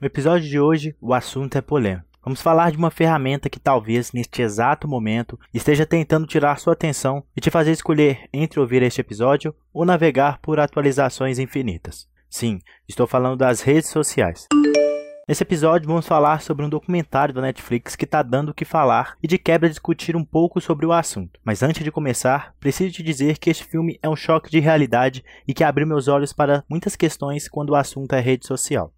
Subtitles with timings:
[0.00, 2.06] No episódio de hoje, o assunto é polêmico.
[2.22, 7.24] Vamos falar de uma ferramenta que talvez neste exato momento esteja tentando tirar sua atenção
[7.36, 12.08] e te fazer escolher entre ouvir este episódio ou navegar por atualizações infinitas.
[12.30, 14.46] Sim, estou falando das redes sociais.
[15.26, 19.16] Nesse episódio vamos falar sobre um documentário da Netflix que está dando o que falar
[19.20, 21.40] e de quebra discutir um pouco sobre o assunto.
[21.42, 25.24] Mas antes de começar, preciso te dizer que este filme é um choque de realidade
[25.46, 28.92] e que abriu meus olhos para muitas questões quando o assunto é rede social.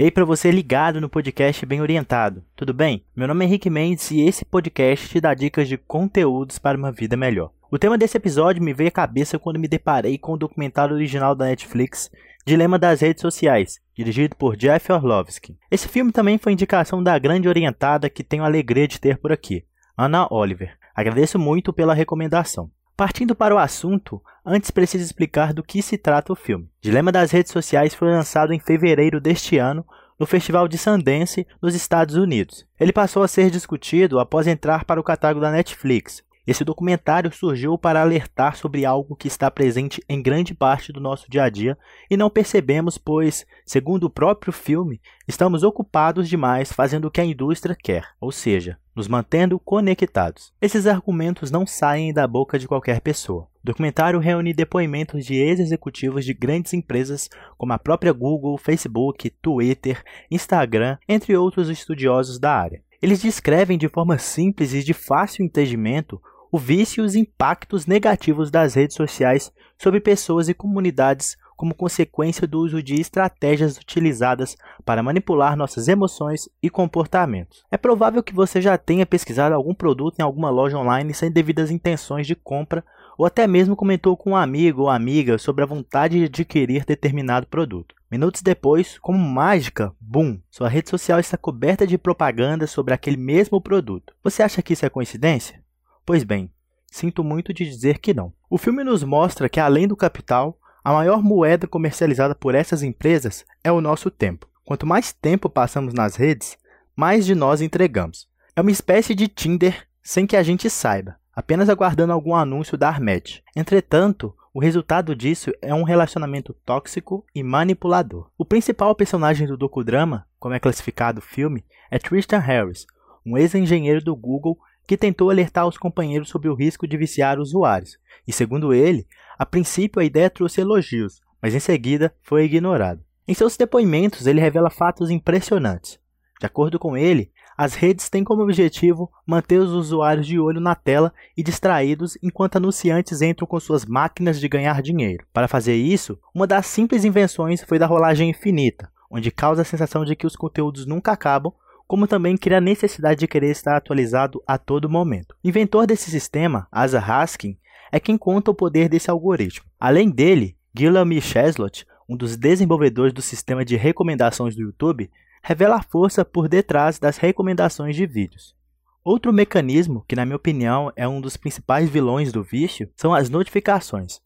[0.00, 3.04] E aí para você ligado no podcast Bem Orientado, tudo bem?
[3.14, 6.90] Meu nome é Henrique Mendes e esse podcast te dá dicas de conteúdos para uma
[6.90, 7.50] vida melhor.
[7.70, 11.34] O tema desse episódio me veio à cabeça quando me deparei com o documentário original
[11.34, 12.10] da Netflix,
[12.46, 15.58] Dilema das Redes Sociais, dirigido por Jeff Orlovsky.
[15.70, 19.30] Esse filme também foi indicação da grande orientada que tenho a alegria de ter por
[19.30, 19.66] aqui,
[19.98, 20.78] Ana Oliver.
[20.94, 22.70] Agradeço muito pela recomendação.
[23.00, 26.68] Partindo para o assunto, antes preciso explicar do que se trata o filme.
[26.82, 29.86] Dilema das Redes Sociais foi lançado em fevereiro deste ano
[30.18, 32.66] no Festival de Sundance, nos Estados Unidos.
[32.78, 37.78] Ele passou a ser discutido após entrar para o catálogo da Netflix, esse documentário surgiu
[37.78, 41.78] para alertar sobre algo que está presente em grande parte do nosso dia a dia
[42.10, 47.24] e não percebemos, pois, segundo o próprio filme, estamos ocupados demais fazendo o que a
[47.24, 50.52] indústria quer, ou seja, nos mantendo conectados.
[50.60, 53.42] Esses argumentos não saem da boca de qualquer pessoa.
[53.62, 60.02] O documentário reúne depoimentos de ex-executivos de grandes empresas como a própria Google, Facebook, Twitter,
[60.28, 62.82] Instagram, entre outros estudiosos da área.
[63.00, 66.20] Eles descrevem de forma simples e de fácil entendimento
[66.50, 72.46] o vício e os impactos negativos das redes sociais sobre pessoas e comunidades como consequência
[72.46, 77.66] do uso de estratégias utilizadas para manipular nossas emoções e comportamentos.
[77.70, 81.70] É provável que você já tenha pesquisado algum produto em alguma loja online sem devidas
[81.70, 82.82] intenções de compra
[83.18, 87.46] ou até mesmo comentou com um amigo ou amiga sobre a vontade de adquirir determinado
[87.46, 87.94] produto.
[88.10, 93.60] Minutos depois, como mágica, boom, sua rede social está coberta de propaganda sobre aquele mesmo
[93.60, 94.14] produto.
[94.24, 95.62] Você acha que isso é coincidência?
[96.04, 96.50] Pois bem,
[96.90, 98.32] sinto muito de dizer que não.
[98.48, 103.44] O filme nos mostra que, além do capital, a maior moeda comercializada por essas empresas
[103.62, 104.48] é o nosso tempo.
[104.64, 106.56] Quanto mais tempo passamos nas redes,
[106.96, 108.28] mais de nós entregamos.
[108.56, 112.88] É uma espécie de Tinder sem que a gente saiba, apenas aguardando algum anúncio da
[112.88, 113.42] Armet.
[113.54, 118.30] Entretanto, o resultado disso é um relacionamento tóxico e manipulador.
[118.36, 122.84] O principal personagem do docudrama, como é classificado o filme, é Tristan Harris,
[123.24, 124.58] um ex-engenheiro do Google
[124.90, 127.96] que tentou alertar os companheiros sobre o risco de viciar usuários,
[128.26, 129.06] e segundo ele,
[129.38, 133.00] a princípio a ideia trouxe elogios, mas em seguida foi ignorado.
[133.28, 136.00] Em seus depoimentos, ele revela fatos impressionantes.
[136.40, 140.74] De acordo com ele, as redes têm como objetivo manter os usuários de olho na
[140.74, 145.24] tela e distraídos enquanto anunciantes entram com suas máquinas de ganhar dinheiro.
[145.32, 150.04] Para fazer isso, uma das simples invenções foi da rolagem infinita, onde causa a sensação
[150.04, 151.52] de que os conteúdos nunca acabam
[151.90, 155.34] como também cria a necessidade de querer estar atualizado a todo momento.
[155.42, 157.58] Inventor desse sistema, Asa Haskin,
[157.90, 159.68] é quem conta o poder desse algoritmo.
[159.76, 165.10] Além dele, Guillaume Cheslot, um dos desenvolvedores do sistema de recomendações do YouTube,
[165.42, 168.54] revela a força por detrás das recomendações de vídeos.
[169.02, 173.28] Outro mecanismo, que na minha opinião é um dos principais vilões do vício, são as
[173.28, 174.20] notificações.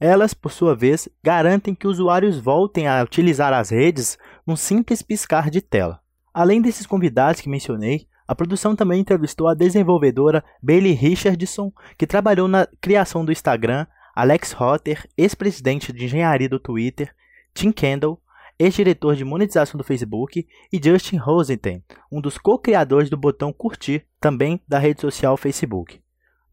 [0.00, 4.16] Elas, por sua vez, garantem que usuários voltem a utilizar as redes
[4.46, 6.00] num simples piscar de tela.
[6.32, 12.46] Além desses convidados que mencionei, a produção também entrevistou a desenvolvedora Bailey Richardson, que trabalhou
[12.46, 17.12] na criação do Instagram, Alex Rotter, ex-presidente de engenharia do Twitter,
[17.52, 18.20] Tim Kendall,
[18.56, 21.80] ex-diretor de monetização do Facebook, e Justin Rosenthal,
[22.12, 26.00] um dos co-criadores do botão curtir, também da rede social Facebook.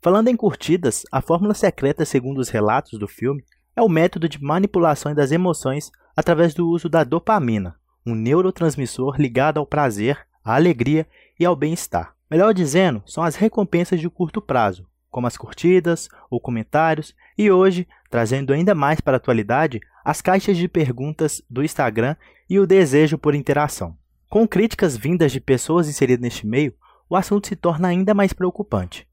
[0.01, 3.43] Falando em curtidas, a fórmula secreta, segundo os relatos do filme,
[3.75, 7.75] é o método de manipulação das emoções através do uso da dopamina,
[8.07, 11.05] um neurotransmissor ligado ao prazer, à alegria
[11.37, 12.15] e ao bem-estar.
[12.31, 17.85] Melhor dizendo, são as recompensas de curto prazo, como as curtidas ou comentários, e hoje,
[18.09, 22.15] trazendo ainda mais para a atualidade, as caixas de perguntas do Instagram
[22.49, 23.97] e o desejo por interação.
[24.29, 26.73] Com críticas vindas de pessoas inseridas neste meio,
[27.09, 29.05] o assunto se torna ainda mais preocupante.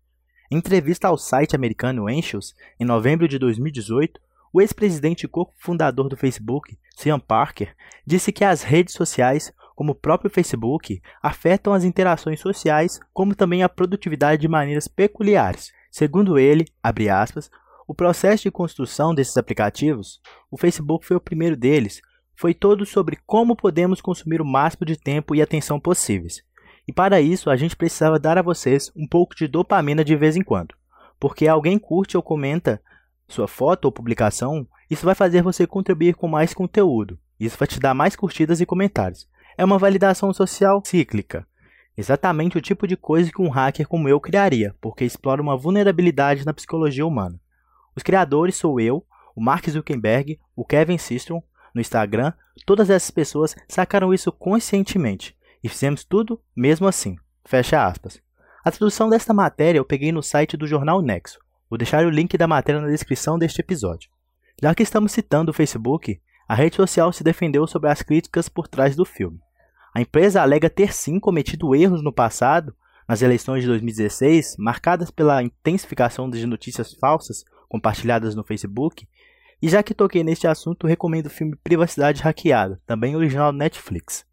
[0.48, 4.20] Em entrevista ao site americano Anxious, em novembro de 2018,
[4.54, 7.74] o ex-presidente e co-fundador do Facebook, Sean Parker,
[8.06, 13.64] disse que as redes sociais, como o próprio Facebook, afetam as interações sociais, como também
[13.64, 15.72] a produtividade de maneiras peculiares.
[15.90, 16.66] Segundo ele,
[17.10, 17.50] aspas,
[17.88, 22.00] o processo de construção desses aplicativos, o Facebook foi o primeiro deles,
[22.36, 26.44] foi todo sobre como podemos consumir o máximo de tempo e atenção possíveis.
[26.86, 30.36] E para isso, a gente precisava dar a vocês um pouco de dopamina de vez
[30.36, 30.76] em quando.
[31.18, 32.80] Porque alguém curte ou comenta
[33.28, 37.18] sua foto ou publicação, isso vai fazer você contribuir com mais conteúdo.
[37.38, 39.28] Isso vai te dar mais curtidas e comentários.
[39.56, 41.46] É uma validação social cíclica.
[41.96, 46.44] Exatamente o tipo de coisa que um hacker como eu criaria, porque explora uma vulnerabilidade
[46.44, 47.40] na psicologia humana.
[47.94, 51.40] Os criadores sou eu, o Mark Zuckerberg, o Kevin Systrom,
[51.74, 52.32] no Instagram,
[52.66, 57.16] todas essas pessoas sacaram isso conscientemente e fizemos tudo mesmo assim.
[57.44, 58.20] Fecha aspas.
[58.64, 61.38] A tradução desta matéria eu peguei no site do jornal Nexo.
[61.68, 64.10] Vou deixar o link da matéria na descrição deste episódio.
[64.62, 68.68] Já que estamos citando o Facebook, a rede social se defendeu sobre as críticas por
[68.68, 69.40] trás do filme.
[69.94, 72.74] A empresa alega ter sim cometido erros no passado,
[73.08, 79.08] nas eleições de 2016, marcadas pela intensificação de notícias falsas compartilhadas no Facebook.
[79.60, 84.26] E já que toquei neste assunto, recomendo o filme Privacidade Hackeada, também original Netflix.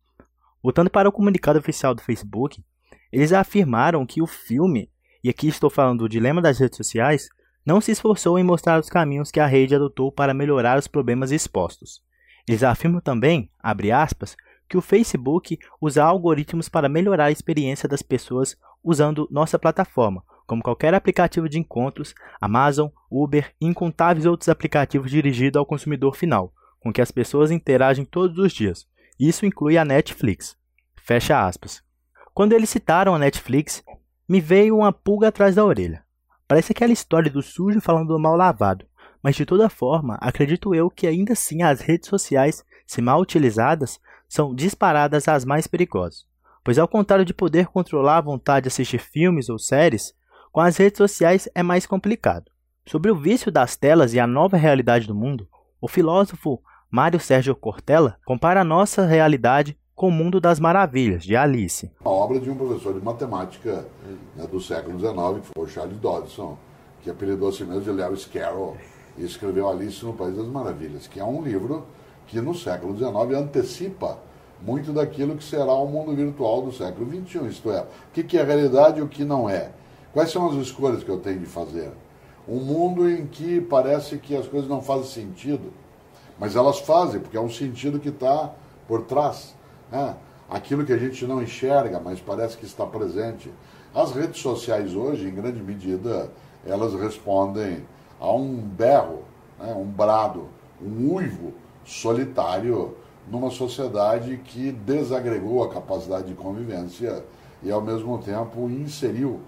[0.61, 2.63] Voltando para o comunicado oficial do Facebook,
[3.11, 4.89] eles afirmaram que o filme,
[5.23, 7.29] e aqui estou falando do dilema das redes sociais,
[7.65, 11.31] não se esforçou em mostrar os caminhos que a rede adotou para melhorar os problemas
[11.31, 12.01] expostos.
[12.47, 14.35] Eles afirmam também, abre aspas,
[14.67, 20.63] que o Facebook usa algoritmos para melhorar a experiência das pessoas usando nossa plataforma, como
[20.63, 26.91] qualquer aplicativo de encontros, Amazon, Uber e incontáveis outros aplicativos dirigidos ao consumidor final, com
[26.91, 28.87] que as pessoas interagem todos os dias,
[29.19, 30.57] isso inclui a Netflix.
[30.95, 31.83] Fecha aspas.
[32.33, 33.83] Quando eles citaram a Netflix,
[34.31, 36.05] me veio uma pulga atrás da orelha.
[36.47, 38.85] Parece aquela história do sujo falando do mal lavado,
[39.21, 43.99] mas de toda forma, acredito eu que ainda assim as redes sociais, se mal utilizadas,
[44.29, 46.25] são disparadas as mais perigosas.
[46.63, 50.13] Pois ao contrário de poder controlar a vontade de assistir filmes ou séries,
[50.49, 52.49] com as redes sociais é mais complicado.
[52.85, 55.45] Sobre o vício das telas e a nova realidade do mundo,
[55.81, 61.35] o filósofo Mário Sérgio Cortella compara a nossa realidade com o mundo das maravilhas, de
[61.35, 61.91] Alice.
[62.03, 63.85] A obra de um professor de matemática
[64.35, 66.57] né, do século XIX, que foi Charles Dodson,
[67.03, 68.77] que apelidou a si mesmo de Lewis Carroll,
[69.15, 71.85] e escreveu Alice no País das Maravilhas, que é um livro
[72.25, 74.17] que no século XIX antecipa
[74.59, 78.43] muito daquilo que será o mundo virtual do século XXI, isto é, o que é
[78.43, 79.69] realidade e o que não é.
[80.13, 81.91] Quais são as escolhas que eu tenho de fazer?
[82.47, 85.71] Um mundo em que parece que as coisas não fazem sentido,
[86.39, 88.49] mas elas fazem, porque é um sentido que está
[88.87, 89.60] por trás.
[89.91, 90.15] Né?
[90.49, 93.51] Aquilo que a gente não enxerga, mas parece que está presente.
[93.93, 96.31] As redes sociais hoje, em grande medida,
[96.65, 97.85] elas respondem
[98.19, 99.23] a um berro,
[99.59, 99.73] né?
[99.73, 100.47] um brado,
[100.81, 101.53] um uivo
[101.85, 102.95] solitário
[103.27, 107.23] numa sociedade que desagregou a capacidade de convivência
[107.63, 109.39] e, ao mesmo tempo, inseriu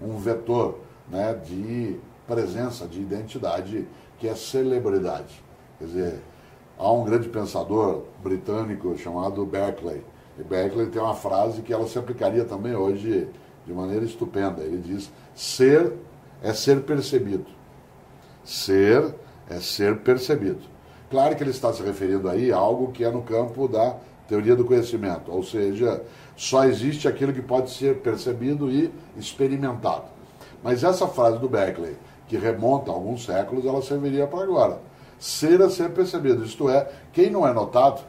[0.00, 0.78] um vetor
[1.08, 3.86] né, de presença, de identidade,
[4.18, 5.42] que é celebridade.
[5.78, 6.22] Quer dizer,
[6.78, 10.02] Há um grande pensador britânico chamado Berkeley.
[10.38, 13.28] E Berkeley tem uma frase que ela se aplicaria também hoje
[13.66, 14.62] de maneira estupenda.
[14.62, 15.92] Ele diz: ser
[16.42, 17.46] é ser percebido.
[18.44, 19.14] Ser
[19.48, 20.60] é ser percebido.
[21.10, 24.56] Claro que ele está se referindo aí a algo que é no campo da teoria
[24.56, 26.02] do conhecimento, ou seja,
[26.34, 30.04] só existe aquilo que pode ser percebido e experimentado.
[30.62, 34.91] Mas essa frase do Berkeley, que remonta a alguns séculos, ela serviria para agora
[35.22, 36.44] ser a ser percebido.
[36.44, 38.02] Isto é, quem não é notado,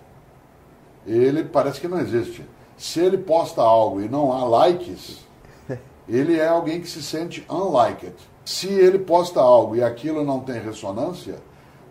[1.05, 2.43] ele parece que não existe.
[2.75, 5.23] Se ele posta algo e não há likes,
[6.09, 8.15] ele é alguém que se sente unliked.
[8.43, 11.35] Se ele posta algo e aquilo não tem ressonância,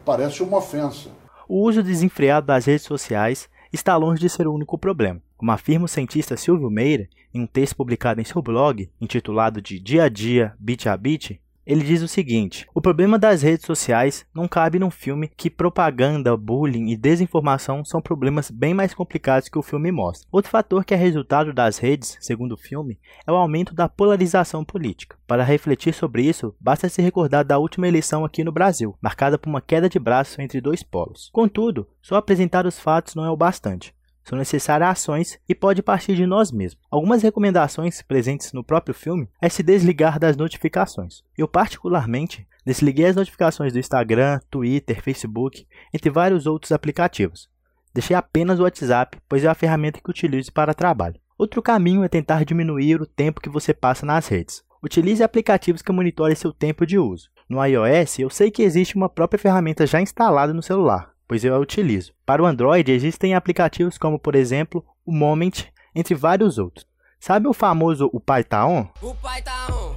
[0.04, 1.10] parece uma ofensa.
[1.48, 5.22] O uso desenfreado das redes sociais está longe de ser o único problema.
[5.36, 9.78] Como afirma o cientista Silvio Meira em um texto publicado em seu blog, intitulado de
[9.78, 14.26] Dia a Dia, Bit a Bit, ele diz o seguinte: o problema das redes sociais
[14.34, 19.58] não cabe num filme que propaganda, bullying e desinformação são problemas bem mais complicados que
[19.58, 20.28] o filme mostra.
[20.30, 24.64] Outro fator que é resultado das redes, segundo o filme, é o aumento da polarização
[24.64, 25.16] política.
[25.26, 29.48] Para refletir sobre isso, basta se recordar da última eleição aqui no Brasil, marcada por
[29.48, 31.30] uma queda de braço entre dois polos.
[31.32, 33.94] Contudo, só apresentar os fatos não é o bastante.
[34.24, 36.82] São necessárias ações e pode partir de nós mesmos.
[36.90, 41.22] Algumas recomendações presentes no próprio filme é se desligar das notificações.
[41.36, 47.50] Eu, particularmente, desliguei as notificações do Instagram, Twitter, Facebook, entre vários outros aplicativos.
[47.92, 51.20] Deixei apenas o WhatsApp, pois é a ferramenta que utilizo para trabalho.
[51.36, 54.62] Outro caminho é tentar diminuir o tempo que você passa nas redes.
[54.82, 57.28] Utilize aplicativos que monitorem seu tempo de uso.
[57.48, 61.54] No iOS, eu sei que existe uma própria ferramenta já instalada no celular, pois eu
[61.54, 62.12] a utilizo.
[62.24, 66.86] Para o Android, existem aplicativos como, por exemplo, o Moment, entre vários outros.
[67.18, 68.88] Sabe o famoso O Pai Tá On?
[69.00, 69.92] O pai tá on.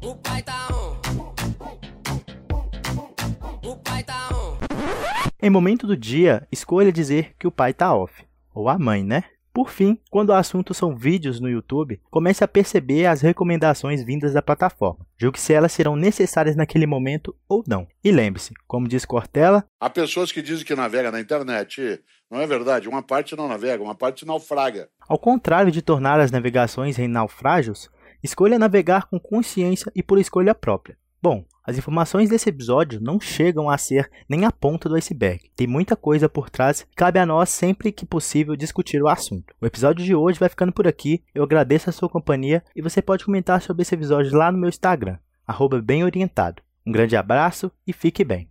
[0.00, 1.00] O pai tá on.
[3.68, 4.58] O pai tá on.
[5.42, 8.24] Em momento do dia, escolha dizer que o pai tá off.
[8.54, 9.24] Ou a mãe, né?
[9.52, 14.32] Por fim, quando o assunto são vídeos no YouTube, comece a perceber as recomendações vindas
[14.32, 15.06] da plataforma.
[15.18, 17.86] Julgue se elas serão necessárias naquele momento ou não.
[18.02, 22.02] E lembre-se, como diz Cortella, há pessoas que dizem que navega na internet.
[22.30, 24.88] Não é verdade, uma parte não navega, uma parte naufraga.
[25.06, 27.90] Ao contrário de tornar as navegações em naufrágios,
[28.22, 30.96] escolha navegar com consciência e por escolha própria.
[31.20, 35.50] Bom, as informações desse episódio não chegam a ser nem a ponta do iceberg.
[35.54, 39.54] Tem muita coisa por trás e cabe a nós sempre que possível discutir o assunto.
[39.60, 41.22] O episódio de hoje vai ficando por aqui.
[41.34, 44.68] Eu agradeço a sua companhia e você pode comentar sobre esse episódio lá no meu
[44.68, 45.18] Instagram,
[45.84, 46.62] @bemorientado.
[46.84, 48.48] Um grande abraço e fique bem.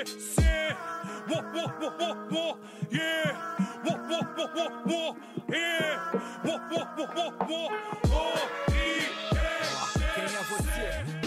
[0.00, 0.76] yeah, yeah.
[1.28, 2.58] War, war, war, war, war,
[2.90, 3.36] yeah.
[3.84, 5.16] War, war, war, war, war,
[5.48, 6.12] yeah.
[6.44, 7.70] War, war, war, war, war,
[8.08, 8.36] war,
[8.68, 9.06] yeah.
[10.14, 11.19] Quem é você?